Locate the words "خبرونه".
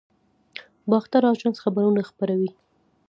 1.63-2.01